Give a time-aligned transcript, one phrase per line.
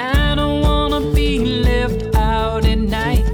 [0.00, 3.24] I don't wanna be left out at night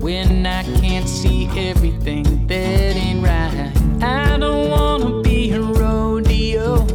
[0.00, 3.72] when I can't see everything that ain't right.
[4.02, 6.86] I don't wanna be a rodeo.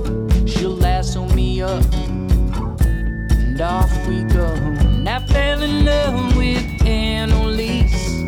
[0.46, 4.46] She'll lasso me up and off we go.
[4.46, 8.26] And I fell in love with Annalise.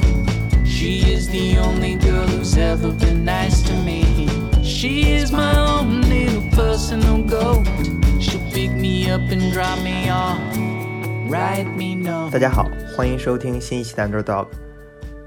[0.66, 1.95] She is the only
[2.57, 4.03] ever been nice to me.
[4.63, 7.67] She is my own little personal goat.
[8.20, 10.39] She'll pick me up and drop me off.
[11.29, 12.29] Write me no.
[12.31, 14.48] 大家好，欢迎收听新一期的 Underdog，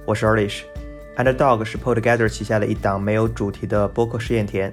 [0.05, 0.63] 我是 Earlish。
[1.17, 4.73] Underdog 是 Put Together 旗下的一档没有主题的播客试验田。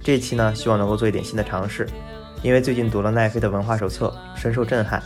[0.00, 1.86] 这期呢，希望能够做一点新的尝试，
[2.42, 5.02] 因为最近读了奈飞的文化手册，深受震撼。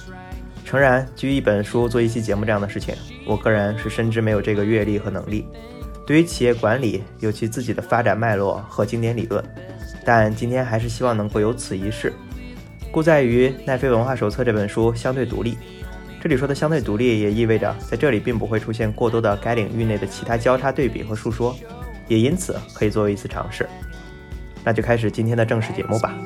[0.64, 2.94] 诚然，基于一本书做一期节目这样的事情，
[3.26, 5.46] 我个人是深知没有这个阅历和能力。
[6.06, 9.44] 对于企业管理，有其自己的发展脉络和经典理论，
[10.04, 12.12] 但今天还是希望能够有此一试。
[12.92, 15.58] 故在于奈飞文化手册这本书相对独立。
[16.18, 21.56] 这里说的相对独立，也意味着在这里并不会出现过多的该领域内的其他交叉对比和述说，
[22.08, 23.68] 也因此可以作为一次尝试。
[24.64, 26.16] 那就开始今天的正式节目吧。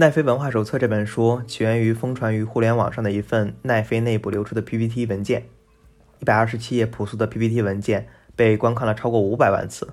[0.00, 5.48] 奈飞文化手册这本书起源于疯传于互联网上的一份奈飞内部流出的 PPT 文件，
[6.20, 9.88] 一百二十七页朴素的 PPT 文件被观看了超过五百万次。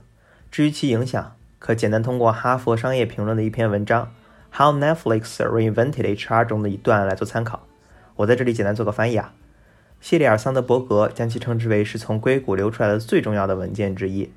[0.52, 4.12] 至于其影响，可简单通过哈佛商业评论的一篇文章
[4.56, 7.66] 《How Netflix Reinvented HR》中的一段来做参考。
[8.18, 9.34] 我在这里简单做个翻译啊。
[10.00, 14.32] 谢里尔·桑德伯格将其称之为是从硅谷流出来的最重要的文件之一。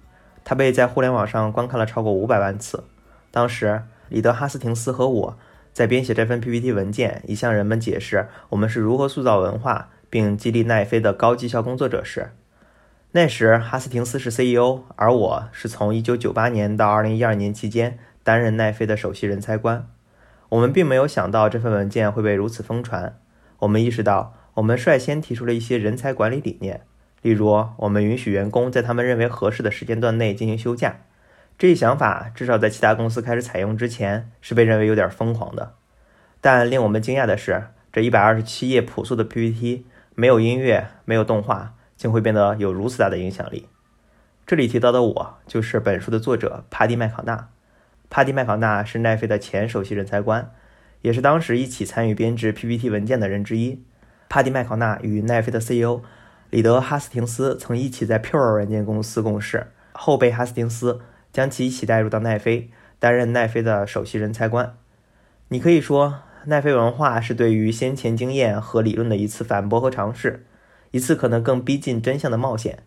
[0.45, 2.85] 它被在互联网上观看了超过五百万次。
[3.31, 5.39] 当时，里德·哈斯廷斯和我
[5.78, 12.33] 在编写这份 PPT 文件，以向人们解释我们是如何塑造文化并激励奈飞的高绩效工作者时，
[13.12, 19.88] 那时哈斯廷斯是 CEO，而我是从1998年到2012年期间担任奈飞的首席人才官。
[20.49, 23.17] 我们并没有想到这份文件会被如此疯传。
[23.61, 26.81] 我们意识到，我们率先提出了一些人才管理理念，
[27.22, 30.97] 例如，我们允许员工在他们认为合适的时间段内进行休假。
[31.59, 35.75] 这一想法至少在其他公司开始采用之前是被认为有点疯狂的。
[36.41, 43.67] 但令我们惊讶的是，这一百二十七页朴素的 PPT 没有音乐，没有动画，竟会变得有如此大的影响力。
[44.47, 47.49] 这里提到的我，就是本书的作者帕蒂麦考纳。
[48.09, 50.53] 帕蒂麦考纳是奈飞的前首席人才官，
[51.03, 53.83] 也是当时一起参与编制 PPT 文件的人之一。
[54.29, 56.03] 帕蒂麦考纳与奈飞的 CEO
[56.51, 61.01] 里德·哈斯廷斯曾一起在 Pure 软件公司共事，后被哈斯廷斯
[61.33, 64.77] 将其一起带入到奈飞，担任奈飞的首席人才官。
[65.49, 70.44] 你可以说，奈飞文化是对于先前经验和理论的一次反驳和尝试，
[70.91, 72.84] 一次可能更逼近真相的冒险。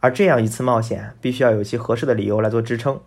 [0.00, 3.00] 而这样一次冒险，必须要有其合适的理由来做支撑，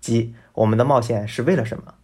[0.00, 1.94] 即我们的冒险是为了什么？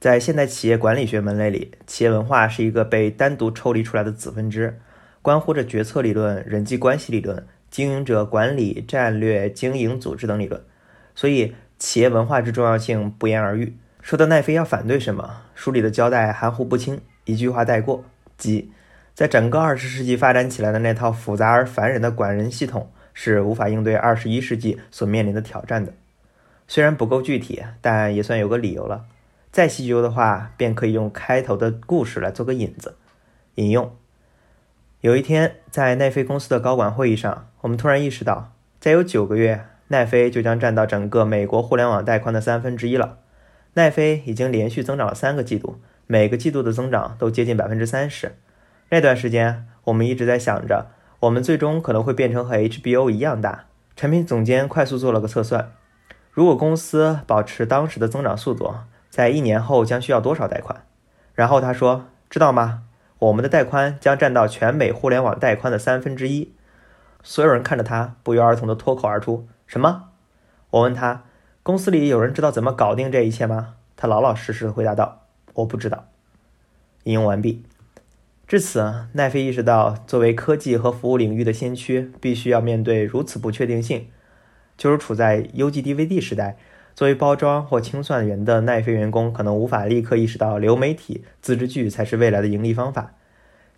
[0.00, 4.80] 在现代企业管理学门类里，企业文化是一个被单独抽离出来的子分支，
[5.22, 10.62] 关乎着决策理论、人际关系理论、经营者管理、战略、经营组织等理论。
[11.14, 13.76] 所以，企业文化之重要性不言而喻。
[14.00, 18.02] 说到奈飞要反对什么，书里的交代含糊不清，一句话带过，
[18.38, 18.72] 即
[19.12, 25.92] 在整个二十世纪发展起来的那套复杂而烦人的管人系统是无法应对二十一世纪所面临的挑战的。
[26.66, 29.04] 虽然不够具体，但也算有个理由了。
[29.52, 32.96] 再细究的话，便可以用开头的故事来做个引子。
[33.56, 33.94] 引用：
[35.02, 43.18] 有一天，在奈飞公司的高管会议上，我们突然意识到，再有九个月，奈飞就将占到整个美国互联网带宽的三分之一了。
[43.74, 48.34] 奈飞已经连续增长了三个季度，每个季度的增长都接近百分之三十。
[48.90, 50.88] 那段时间，我们一直在想着，
[51.20, 53.66] 我们最终可能会变成和 HBO 一样大。
[53.94, 55.70] 产品总监快速做了个测算，
[56.32, 58.74] 如果公司保持当时的增长速度，
[59.08, 60.82] 在一年后将需要多少带宽？
[61.34, 62.82] 然后他说：“知道吗？
[63.20, 66.52] 我们的带宽将占到全美互联网带宽的三分之一。”
[67.22, 70.10] 所有人看着他，不约而同地脱口而出：“什么？”
[70.70, 71.24] 我问他
[71.64, 75.22] ：“公司里有人知道怎么搞定这一切吗？”他老老实实地回答道
[75.54, 76.06] ：“我不知道。”
[77.02, 77.64] 引用完毕。
[78.46, 84.06] 至此，奈飞意识到，作为科技和服务领域的先驱，必须要面对如此不确定性。
[84.78, 86.56] 就是处在 UGDVD 时代，
[86.94, 93.14] 作为包装或清算员的奈飞员工可能无法立刻意识到流媒体自制剧才是未来的盈利方法。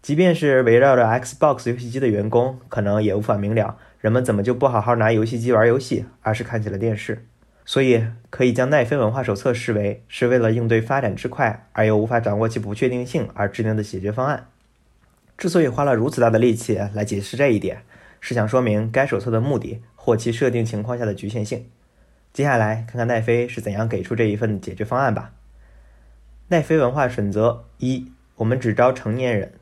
[0.02, 7.26] 即便是围绕着 Xbox 游戏机的员工，可能也无法明了人们怎么就不好好拿游戏机玩游戏，而是看起了电视。
[7.64, 14.46] 所以，可以将奈飞文化手册视为是为了应对发展之快而又无法掌握其不确定性而制定的解决方案。
[15.36, 17.82] 之所以花了如此大的力气来解释这一点，
[18.20, 21.66] 是想说明该手册的目的或其设定情况下的局限性。
[22.32, 25.32] 接下来看看奈飞是怎样给出这一份解决方案吧。
[26.48, 29.54] 奈飞文化准则一：我们只招成年人。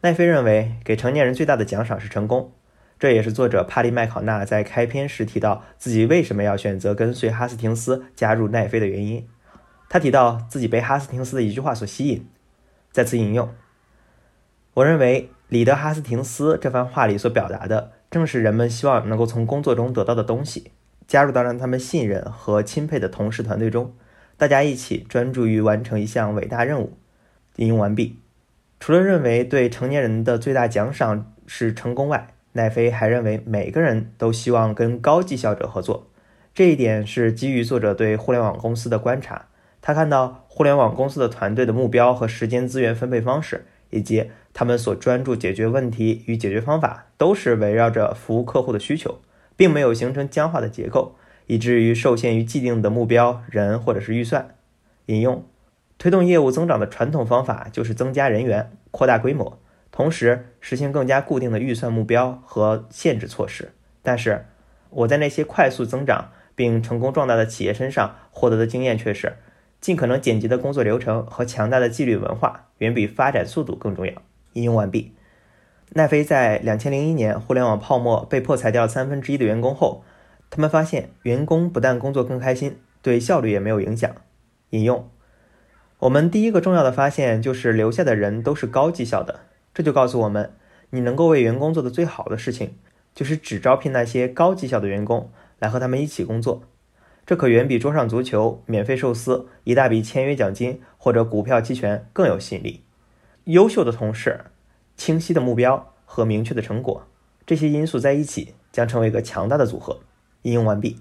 [0.00, 2.50] 奈飞认为，给成年人最大的奖赏是成功。
[3.02, 9.26] 这也是作者帕利麦考纳在开篇时提到自己为什么要选择跟随哈斯廷斯加入奈飞的原因。
[9.88, 12.24] 他提到自己被哈斯廷斯的一句话所吸引，
[12.92, 13.52] 再次引用
[14.74, 20.70] ：“我认为里德哈斯廷斯这番话里所表达的，正是人们希望能够从工作中得到的东西。
[21.08, 23.92] 加入到让他们信任和钦佩的同事团队中，
[24.36, 26.96] 大家一起专注于完成一项伟大任务。”
[27.58, 28.20] 引用完毕。
[28.78, 36.06] 除了认为对成年人的最大奖赏是成功外，奈飞还认为，每个人都希望跟高绩效者合作，
[36.54, 39.46] 这一点是基于作者对互联网公司的观察。
[39.80, 49.18] 他看到互联网公司的团队的目标和时间资源分配方式，以及他们所专注解决问题与解决方法，都是围绕着服务客户的需求，
[49.56, 51.16] 并没有形成僵化的结构，
[51.46, 54.54] 以至于受限于既定的目标、人或者是预算。
[55.06, 55.44] 引用：
[55.98, 59.58] 推动业务增长的传统方法就是增加人员、扩大规模。
[59.92, 63.72] 同时实现更加固定的预算目标和限制措施，
[64.02, 64.46] 但是
[64.88, 69.36] 我在那些快速增长并成功壮大的企业身上获得的经验却是，
[69.80, 74.12] 尽可能简洁的工作流程和强大的纪律文化远比发展速度更重要。
[74.54, 75.14] 引用完毕。
[75.90, 80.02] 奈飞在两千零一年互联网泡沫被迫裁掉三分之一的员工后，
[80.48, 84.10] 他们发现员工不但工作更开心，对效率也没有影响。
[84.70, 85.10] 引用：
[85.98, 89.40] 我们第一个重要的发现就是留下的人都是高绩效的。
[89.74, 90.54] 这就告诉我们，
[90.90, 92.76] 你能够为员工做的最好的事情，
[93.14, 96.62] 就是只招聘那些高绩效的员工来和他们一起工作。
[97.24, 102.84] 这可远比桌上足球、免费寿司、一大笔签约奖金或者股票期权更有吸引力。
[103.44, 104.46] 优秀的同事、
[104.96, 107.06] 清晰的目标和明确的成果，
[107.46, 110.00] 这些因素在一起将成为一个强大的组合。
[110.42, 111.00] 应用完毕。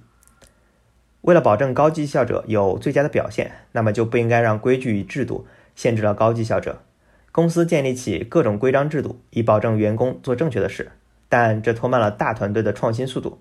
[1.21, 6.83] 为了保证高绩效者有最佳的表现，那么就不应该让规矩与制度限制了高绩效者。
[7.31, 10.91] 公司建立起各种规章制度，以保证员工做正确的事，
[11.29, 13.39] 但这拖慢了大团队的创新速度。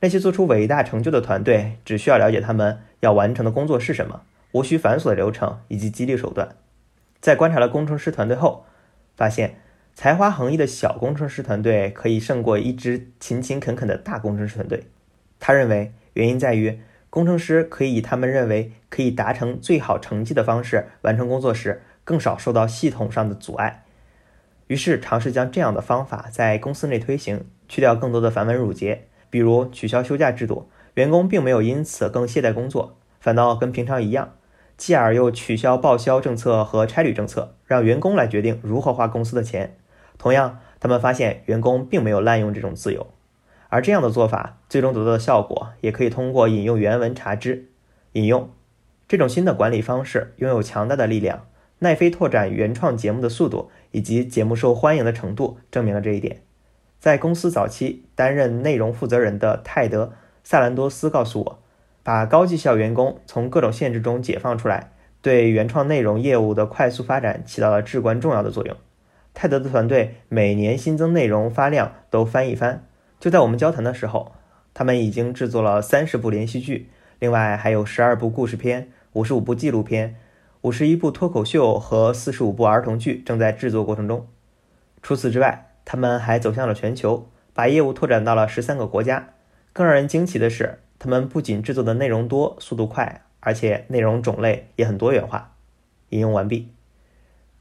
[0.00, 6.56] 那些做出伟大成就的团队，只需要了解他们要完成的工作是什么，无需繁琐的流程以及激励手段。
[7.20, 8.64] 在观察了工程师团队后，
[9.16, 9.54] 发现
[9.94, 14.88] 才华横溢的小工程师团队可以胜过一支勤勤恳恳的大工程师团队。
[15.38, 21.82] 他认为原因在于，工程师可以以他们认为可以达成最好成绩的方式完成工作时。
[22.04, 23.84] 更少受到系统上的阻碍，
[24.66, 30.68] 于是尝试将这样的方法在公司内推行，去掉更多的繁文缛节，比如取消休假制度。
[30.94, 34.34] 员工并没有因此更懈怠工作，反倒跟平常一样。
[34.76, 39.76] 继而又取消报销政策和差旅政策，让员工来决定如何花公司的钱。
[40.18, 43.06] 同样，他们发现员工并没有滥用这种自由，
[43.68, 47.68] 而这样的做法最终得到的效果，也可以通过引用原文查知。
[48.12, 48.50] 引用
[49.06, 51.46] 这种新的管理方式拥有强大的力量。
[51.82, 56.40] 奈飞拓展原创节目的速度以及节目受欢迎的程度证明了这一点。
[57.00, 60.06] 在公司早期担任内容负责人的泰德·
[60.44, 61.58] 萨兰多斯告诉我，
[62.04, 68.76] 把高绩效员工从各种限制中解放出来，对原创内容业务的快速发展起到了至关重要的作用。
[69.34, 72.86] 泰德的团队每年新增内容发量都翻一番。
[73.18, 74.30] 就在我们交谈的时候，
[74.72, 80.14] 他们已经制作了三十部连续剧，另外还有十二部故事片、五十五部纪录片。
[80.62, 84.28] 五十一部脱口秀和四十五部儿童剧正在制作过程中。
[85.02, 89.30] 除此之外，他们还走向了全球，把业务拓展到了十三个国家。
[89.72, 95.56] 更让人惊奇的是，他们不仅制作的内容多、速度快，而且内容种类也很多元化。
[96.10, 96.68] 引用完毕。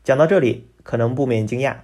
[0.04, 1.78] 讲到这里，可能不免惊讶，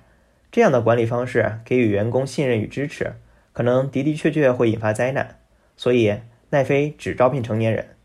[0.52, 3.14] 这样的管理方式给予员工信任与支持，
[3.54, 5.40] 可能的的确确会引发灾难。
[5.76, 6.14] 所以，
[6.52, 7.97] 奈飞只招聘成年人。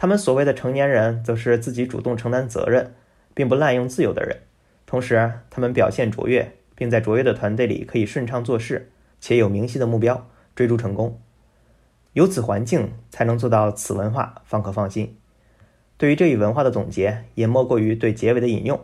[0.00, 2.94] 他们所谓的成年人，则是自己主动承担责任，
[3.34, 4.38] 并不滥用自由的人。
[4.86, 8.90] 同时，他们表现卓越，并在卓越的团队里可以顺畅做事，
[9.20, 11.20] 且有明晰的目标，追逐成功。
[12.14, 15.18] 有此环境，才能做到此文化方可放心。
[15.98, 18.80] 对于这一文化的总结，也莫过于对结尾的引用。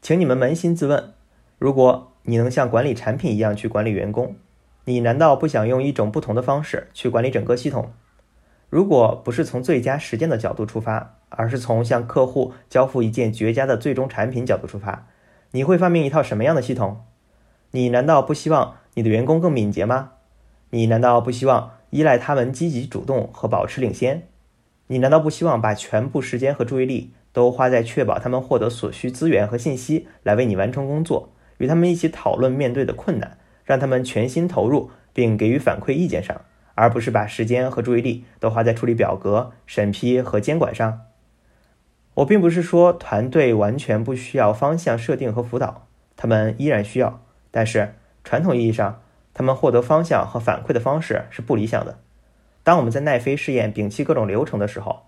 [0.00, 1.12] 请你们扪心自问：
[1.60, 4.34] 如果你能像管理产品一样去管理员工，
[4.86, 7.92] 你难道不想用一种不同的方式去管理整个系统？
[8.72, 15.08] 如果不是从最佳实践的角度出发，而是从向客户交付一件绝佳的最终产品角度出发，
[15.50, 17.04] 你会发明一套什么样的系统？
[17.72, 20.12] 你难道不希望你的员工更敏捷吗？
[20.70, 24.26] 你难道不希望依赖他们积极主动和保持领先？
[24.86, 33.36] 你难道不希望把全部时间和注意力都花在确保他们获得所需资源和信息来为你完成工作，与他们一起讨论面对的困难，
[33.66, 36.40] 让他们全心投入并给予反馈意见上，
[36.82, 41.02] 而不是把时间和注意力都花在处理表格、审批和监管上？
[42.14, 45.86] 我并不是说团队完全不需要方向设定和辅导，
[46.16, 47.22] 他们依然需要，
[47.52, 49.00] 但是传统意义上，
[49.32, 52.00] 他们获得方向和反馈的方式是不理想的。
[52.64, 55.04] 当我们在奈飞试验摒弃各种流程的时候，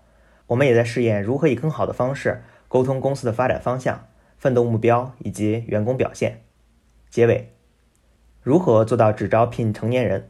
[0.47, 6.43] 我们也在试验如何以更好的方式沟通公司的发展方向、奋斗目标以及员工表现。
[7.09, 7.53] 结尾，
[8.41, 10.29] 如何做到只招聘成年人？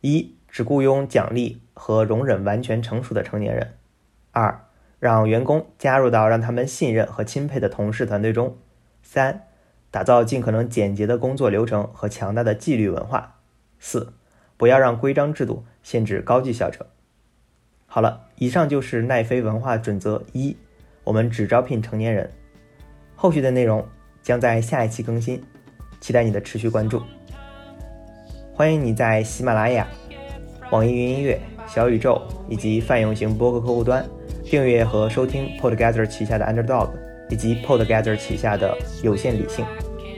[0.00, 3.74] 一、只雇佣奖励和容忍完全成熟的成年人。
[4.30, 4.66] 二、
[5.00, 8.56] 让员工加入到让他们信任和钦佩的同事团队中。
[9.02, 9.48] 三、
[9.90, 13.40] 打造尽可能简洁的工作流程和强大的纪律文化。
[13.80, 14.12] 四。
[14.56, 16.86] 不要让规章制度限制高绩效者。
[17.86, 20.56] 好了，以上就是奈飞文化准则一，
[21.02, 22.30] 我们只招聘成年人。
[23.16, 23.84] 后续的内容
[24.22, 25.42] 将在下一期更新，
[26.00, 27.02] 期待你的持续关注。
[28.54, 29.88] 欢迎你在喜马拉雅、
[30.74, 34.04] 网易云音乐、小宇宙以及泛用型播客客户端
[34.42, 36.88] 订阅和收听 Podgather 旗下的 Underdog
[37.30, 39.64] 以及 Podgather 旗下的有限理性。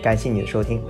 [0.02, 0.80] 感谢你的收听。